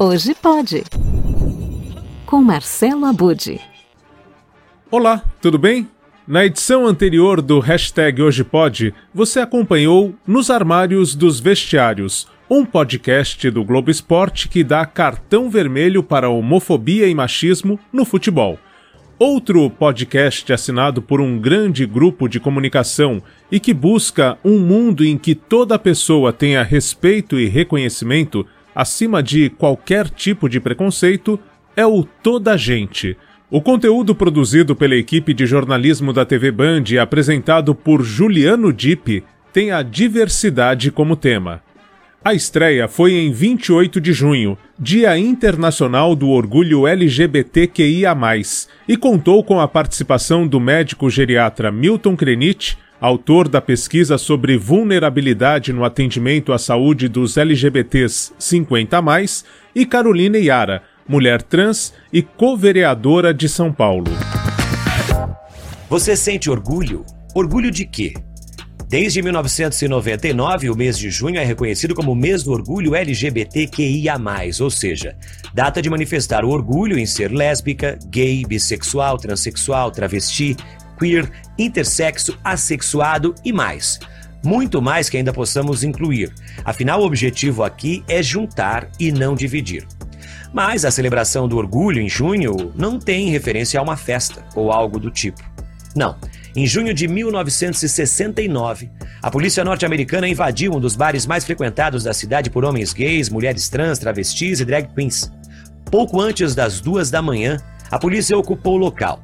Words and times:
Hoje 0.00 0.32
pode. 0.32 0.84
Com 2.24 2.40
Marcelo 2.40 3.04
Abude. 3.04 3.60
Olá, 4.88 5.24
tudo 5.42 5.58
bem? 5.58 5.88
Na 6.24 6.46
edição 6.46 6.86
anterior 6.86 7.42
do 7.42 7.58
hashtag 7.58 8.22
Hoje 8.22 8.44
Pode, 8.44 8.94
você 9.12 9.40
acompanhou 9.40 10.14
Nos 10.24 10.50
Armários 10.50 11.16
dos 11.16 11.40
Vestiários, 11.40 12.28
um 12.48 12.64
podcast 12.64 13.50
do 13.50 13.64
Globo 13.64 13.90
Esporte 13.90 14.48
que 14.48 14.62
dá 14.62 14.86
cartão 14.86 15.50
vermelho 15.50 16.00
para 16.00 16.30
homofobia 16.30 17.08
e 17.08 17.14
machismo 17.14 17.76
no 17.92 18.04
futebol. 18.04 18.56
Outro 19.18 19.68
podcast 19.68 20.52
assinado 20.52 21.02
por 21.02 21.20
um 21.20 21.40
grande 21.40 21.84
grupo 21.84 22.28
de 22.28 22.38
comunicação 22.38 23.20
e 23.50 23.58
que 23.58 23.74
busca 23.74 24.38
um 24.44 24.60
mundo 24.60 25.04
em 25.04 25.18
que 25.18 25.34
toda 25.34 25.76
pessoa 25.76 26.32
tenha 26.32 26.62
respeito 26.62 27.36
e 27.36 27.48
reconhecimento 27.48 28.46
acima 28.74 29.22
de 29.22 29.50
qualquer 29.50 30.08
tipo 30.08 30.48
de 30.48 30.60
preconceito, 30.60 31.38
é 31.76 31.86
o 31.86 32.02
Toda 32.02 32.56
Gente. 32.56 33.16
O 33.50 33.62
conteúdo 33.62 34.14
produzido 34.14 34.76
pela 34.76 34.94
equipe 34.94 35.32
de 35.32 35.46
jornalismo 35.46 36.12
da 36.12 36.24
TV 36.24 36.50
Band 36.50 36.84
e 36.90 36.98
apresentado 36.98 37.74
por 37.74 38.02
Juliano 38.02 38.72
Dipp 38.72 39.24
tem 39.52 39.70
a 39.70 39.82
diversidade 39.82 40.90
como 40.90 41.16
tema. 41.16 41.62
A 42.22 42.34
estreia 42.34 42.88
foi 42.88 43.12
em 43.12 43.32
28 43.32 44.00
de 44.00 44.12
junho, 44.12 44.58
Dia 44.78 45.16
Internacional 45.16 46.14
do 46.14 46.28
Orgulho 46.28 46.86
LGBTQIA, 46.86 48.14
e 48.86 48.96
contou 48.96 49.42
com 49.42 49.60
a 49.60 49.68
participação 49.68 50.46
do 50.46 50.60
médico 50.60 51.08
geriatra 51.08 51.72
Milton 51.72 52.16
Krenit, 52.16 52.76
autor 53.00 53.48
da 53.48 53.60
pesquisa 53.60 54.18
sobre 54.18 54.56
vulnerabilidade 54.56 55.72
no 55.72 55.84
atendimento 55.84 56.52
à 56.52 56.58
saúde 56.58 57.08
dos 57.08 57.36
LGBTs 57.36 58.32
50 58.38 58.98
e 59.74 59.86
Carolina 59.86 60.38
Iara, 60.38 60.82
mulher 61.06 61.40
trans 61.42 61.94
e 62.12 62.22
co-vereadora 62.22 63.32
de 63.32 63.48
São 63.48 63.72
Paulo. 63.72 64.10
Você 65.88 66.16
sente 66.16 66.50
orgulho? 66.50 67.04
Orgulho 67.34 67.70
de 67.70 67.86
quê? 67.86 68.14
Desde 68.88 69.20
1999, 69.20 70.70
o 70.70 70.74
mês 70.74 70.98
de 70.98 71.10
junho 71.10 71.38
é 71.38 71.44
reconhecido 71.44 71.94
como 71.94 72.14
mês 72.14 72.42
do 72.42 72.52
orgulho 72.52 72.94
LGBTQIA, 72.94 74.14
ou 74.60 74.70
seja, 74.70 75.14
data 75.52 75.82
de 75.82 75.90
manifestar 75.90 76.42
o 76.42 76.48
orgulho 76.48 76.98
em 76.98 77.04
ser 77.04 77.30
lésbica, 77.30 77.98
gay, 78.06 78.46
bissexual, 78.46 79.18
transexual, 79.18 79.90
travesti, 79.90 80.56
queer, 80.98 81.30
intersexo, 81.58 82.38
assexuado 82.42 83.34
e 83.44 83.52
mais. 83.52 84.00
Muito 84.44 84.80
mais 84.80 85.08
que 85.08 85.16
ainda 85.16 85.32
possamos 85.32 85.82
incluir. 85.82 86.32
Afinal, 86.64 87.00
o 87.00 87.04
objetivo 87.04 87.64
aqui 87.64 88.04
é 88.08 88.22
juntar 88.22 88.88
e 88.98 89.10
não 89.10 89.34
dividir. 89.34 89.86
Mas 90.52 90.84
a 90.84 90.90
celebração 90.90 91.48
do 91.48 91.56
orgulho 91.56 92.00
em 92.00 92.08
junho 92.08 92.72
não 92.74 92.98
tem 92.98 93.30
referência 93.30 93.78
a 93.78 93.82
uma 93.82 93.96
festa 93.96 94.44
ou 94.54 94.72
algo 94.72 94.98
do 94.98 95.10
tipo. 95.10 95.42
Não. 95.94 96.16
Em 96.56 96.66
junho 96.66 96.94
de 96.94 97.06
1969, 97.06 98.90
a 99.22 99.30
polícia 99.30 99.64
norte-americana 99.64 100.28
invadiu 100.28 100.72
um 100.72 100.80
dos 100.80 100.96
bares 100.96 101.26
mais 101.26 101.44
frequentados 101.44 102.04
da 102.04 102.14
cidade 102.14 102.50
por 102.50 102.64
homens 102.64 102.92
gays, 102.92 103.28
mulheres 103.28 103.68
trans, 103.68 103.98
travestis 103.98 104.60
e 104.60 104.64
drag 104.64 104.88
queens. 104.94 105.30
Pouco 105.90 106.20
antes 106.20 106.54
das 106.54 106.80
duas 106.80 107.10
da 107.10 107.20
manhã, 107.20 107.58
a 107.90 107.98
polícia 107.98 108.36
ocupou 108.36 108.74
o 108.74 108.78
local 108.78 109.22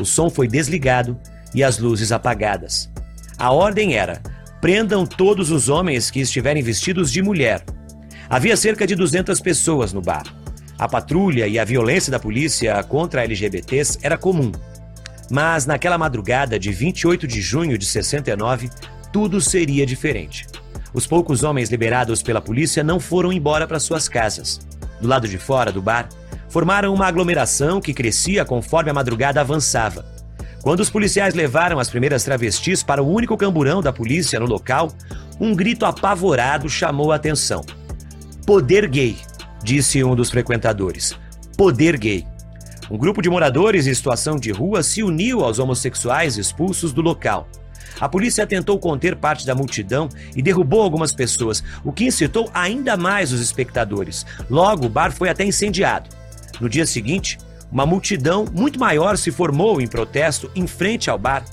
o 0.00 0.04
som 0.04 0.30
foi 0.30 0.48
desligado 0.48 1.18
e 1.54 1.62
as 1.62 1.78
luzes 1.78 2.12
apagadas. 2.12 2.90
A 3.38 3.50
ordem 3.50 3.94
era: 3.94 4.22
prendam 4.60 5.04
todos 5.04 5.50
os 5.50 5.68
homens 5.68 6.10
que 6.10 6.20
estiverem 6.20 6.62
vestidos 6.62 7.10
de 7.10 7.22
mulher. 7.22 7.64
Havia 8.30 8.56
cerca 8.56 8.86
de 8.86 8.94
200 8.94 9.40
pessoas 9.40 9.92
no 9.92 10.00
bar. 10.00 10.24
A 10.78 10.88
patrulha 10.88 11.46
e 11.46 11.58
a 11.58 11.64
violência 11.64 12.10
da 12.10 12.18
polícia 12.18 12.82
contra 12.84 13.24
LGBTs 13.24 13.98
era 14.02 14.16
comum. 14.16 14.50
Mas 15.30 15.66
naquela 15.66 15.98
madrugada 15.98 16.58
de 16.58 16.72
28 16.72 17.26
de 17.26 17.40
junho 17.40 17.78
de 17.78 17.86
69, 17.86 18.70
tudo 19.12 19.40
seria 19.40 19.84
diferente. 19.84 20.46
Os 20.94 21.06
poucos 21.06 21.42
homens 21.42 21.70
liberados 21.70 22.22
pela 22.22 22.40
polícia 22.40 22.82
não 22.82 23.00
foram 23.00 23.32
embora 23.32 23.66
para 23.66 23.80
suas 23.80 24.08
casas. 24.08 24.60
Do 25.00 25.08
lado 25.08 25.26
de 25.26 25.38
fora 25.38 25.72
do 25.72 25.80
bar, 25.80 26.08
formaram 26.52 26.92
uma 26.92 27.06
aglomeração 27.06 27.80
que 27.80 27.94
crescia 27.94 28.44
conforme 28.44 28.90
a 28.90 28.94
madrugada 28.94 29.40
avançava. 29.40 30.04
Quando 30.60 30.80
os 30.80 30.90
policiais 30.90 31.32
levaram 31.32 31.78
as 31.78 31.88
primeiras 31.88 32.24
travestis 32.24 32.82
para 32.82 33.02
o 33.02 33.10
único 33.10 33.38
camburão 33.38 33.80
da 33.80 33.90
polícia 33.90 34.38
no 34.38 34.44
local, 34.44 34.92
um 35.40 35.54
grito 35.54 35.86
apavorado 35.86 36.68
chamou 36.68 37.10
a 37.10 37.16
atenção. 37.16 37.64
Poder 38.46 38.86
gay, 38.86 39.16
disse 39.64 40.04
um 40.04 40.14
dos 40.14 40.28
frequentadores. 40.28 41.18
Poder 41.56 41.96
gay. 41.96 42.26
Um 42.90 42.98
grupo 42.98 43.22
de 43.22 43.30
moradores 43.30 43.86
em 43.86 43.94
situação 43.94 44.36
de 44.36 44.52
rua 44.52 44.82
se 44.82 45.02
uniu 45.02 45.40
aos 45.40 45.58
homossexuais 45.58 46.36
expulsos 46.36 46.92
do 46.92 47.00
local. 47.00 47.48
A 47.98 48.10
polícia 48.10 48.46
tentou 48.46 48.78
conter 48.78 49.16
parte 49.16 49.46
da 49.46 49.54
multidão 49.54 50.06
e 50.36 50.42
derrubou 50.42 50.82
algumas 50.82 51.14
pessoas, 51.14 51.64
o 51.82 51.90
que 51.90 52.04
incitou 52.04 52.50
ainda 52.52 52.94
mais 52.94 53.32
os 53.32 53.40
espectadores. 53.40 54.26
Logo, 54.50 54.84
o 54.84 54.90
bar 54.90 55.12
foi 55.12 55.30
até 55.30 55.44
incendiado. 55.44 56.21
No 56.62 56.68
dia 56.68 56.86
seguinte, 56.86 57.38
uma 57.72 57.84
multidão 57.84 58.44
muito 58.52 58.78
maior 58.78 59.18
se 59.18 59.32
formou 59.32 59.80
em 59.80 59.88
protesto 59.88 60.48
em 60.54 60.64
frente 60.64 61.10
ao 61.10 61.18
bar, 61.18 61.44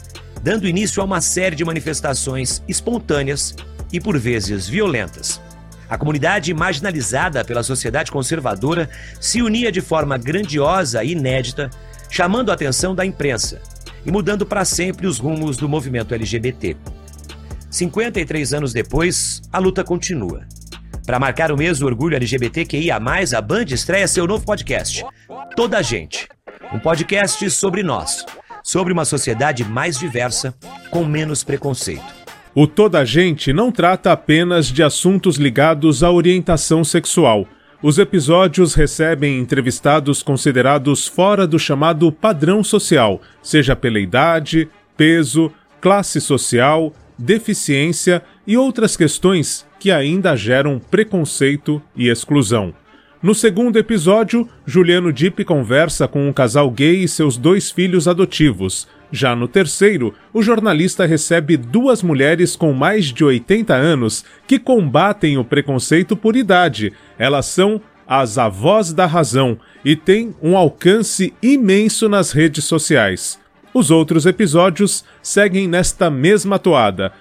dando 0.43 0.67
início 0.67 1.01
a 1.01 1.05
uma 1.05 1.19
série 1.19 1.55
de 1.55 1.65
manifestações 1.65 2.61
espontâneas 2.67 3.55
e 3.91 3.99
por 3.99 4.19
vezes 4.19 4.67
violentas. 4.67 5.41
A 5.89 5.97
comunidade 5.97 6.53
marginalizada 6.53 7.43
pela 7.43 7.63
sociedade 7.63 8.11
conservadora 8.11 8.87
se 9.19 9.41
unia 9.41 9.71
de 9.71 9.81
forma 9.81 10.15
grandiosa 10.15 11.03
e 11.03 11.13
inédita, 11.13 11.71
chamando 12.07 12.51
a 12.51 12.53
atenção 12.53 12.93
da 12.93 13.03
imprensa 13.03 13.59
e 14.05 14.11
mudando 14.11 14.45
para 14.45 14.63
sempre 14.63 15.07
os 15.07 15.17
rumos 15.17 15.57
do 15.57 15.67
movimento 15.67 16.13
LGBT. 16.13 16.77
53 17.71 18.53
anos 18.53 18.71
depois, 18.71 19.41
a 19.51 19.57
luta 19.57 19.83
continua. 19.83 20.45
Para 21.09 21.17
marcar 21.17 21.51
o 21.51 21.57
mês 21.57 21.79
do 21.79 21.87
orgulho 21.87 22.15
LGBTQIA, 22.15 22.97
a 22.97 23.41
Band 23.41 23.63
estreia 23.71 24.07
seu 24.07 24.27
novo 24.27 24.45
podcast, 24.45 25.03
Toda 25.55 25.79
a 25.79 25.81
Gente. 25.81 26.27
Um 26.71 26.77
podcast 26.77 27.49
sobre 27.49 27.81
nós, 27.81 28.23
sobre 28.61 28.93
uma 28.93 29.03
sociedade 29.03 29.65
mais 29.65 29.97
diversa, 29.97 30.53
com 30.91 31.03
menos 31.03 31.43
preconceito. 31.43 32.05
O 32.53 32.67
Toda 32.67 32.99
a 32.99 33.05
Gente 33.05 33.51
não 33.51 33.71
trata 33.71 34.11
apenas 34.11 34.67
de 34.67 34.83
assuntos 34.83 35.37
ligados 35.37 36.03
à 36.03 36.11
orientação 36.11 36.83
sexual. 36.83 37.47
Os 37.81 37.97
episódios 37.97 38.75
recebem 38.75 39.39
entrevistados 39.39 40.21
considerados 40.21 41.07
fora 41.07 41.47
do 41.47 41.57
chamado 41.57 42.11
padrão 42.11 42.63
social, 42.63 43.19
seja 43.41 43.75
pela 43.75 43.99
idade, 43.99 44.69
peso, 44.95 45.51
classe 45.81 46.21
social, 46.21 46.93
deficiência 47.19 48.23
e 48.47 48.57
outras 48.57 48.95
questões 48.95 49.67
que 49.77 49.91
ainda 49.91 50.35
geram 50.35 50.79
preconceito 50.79 51.81
e 51.95 52.07
exclusão. 52.07 52.73
No 53.21 53.35
segundo 53.35 53.77
episódio, 53.77 54.47
Juliano 54.65 55.11
Dipp 55.11 55.43
conversa 55.43 56.07
com 56.07 56.29
um 56.29 56.31
casal 56.31 56.71
gay 56.71 57.03
e 57.03 57.07
seus 57.07 57.35
dois 57.35 57.69
filhos 57.69 58.07
adotivos. 58.07 58.87
Já 59.11 59.35
no 59.35 59.45
terceiro, 59.45 60.13
o 60.31 60.41
jornalista 60.41 61.05
recebe 61.05 61.57
duas 61.57 62.01
mulheres 62.01 62.55
com 62.55 62.71
mais 62.71 63.07
de 63.07 63.25
80 63.25 63.73
anos 63.73 64.23
que 64.47 64.57
combatem 64.57 65.37
o 65.37 65.43
preconceito 65.43 66.15
por 66.15 66.37
idade. 66.37 66.93
Elas 67.17 67.47
são 67.47 67.81
as 68.07 68.37
avós 68.37 68.93
da 68.93 69.05
razão 69.05 69.59
e 69.83 69.95
têm 69.95 70.33
um 70.41 70.55
alcance 70.55 71.33
imenso 71.43 72.07
nas 72.07 72.31
redes 72.31 72.63
sociais. 72.63 73.37
Os 73.73 73.91
outros 73.91 74.25
episódios 74.25 75.03
seguem 75.21 75.67
nesta 75.67 76.09
mesma 76.09 76.57
toada. 76.57 77.11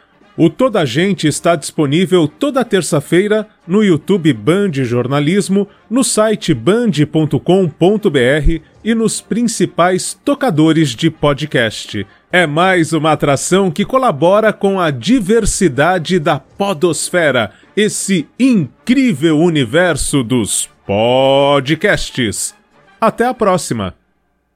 O 0.40 0.48
Toda 0.48 0.86
Gente 0.86 1.26
está 1.26 1.56
disponível 1.56 2.28
toda 2.28 2.64
terça-feira 2.64 3.48
no 3.66 3.82
YouTube 3.82 4.32
Band 4.32 4.70
Jornalismo, 4.72 5.66
no 5.90 6.04
site 6.04 6.54
band.com.br 6.54 7.38
e 8.84 8.94
nos 8.94 9.20
principais 9.20 10.16
tocadores 10.24 10.90
de 10.90 11.10
podcast. 11.10 12.06
É 12.30 12.46
mais 12.46 12.92
uma 12.92 13.10
atração 13.10 13.68
que 13.68 13.84
colabora 13.84 14.52
com 14.52 14.78
a 14.78 14.92
diversidade 14.92 16.20
da 16.20 16.38
Podosfera, 16.38 17.50
esse 17.76 18.28
incrível 18.38 19.40
universo 19.40 20.22
dos 20.22 20.70
podcasts. 20.86 22.54
Até 23.00 23.26
a 23.26 23.34
próxima! 23.34 24.07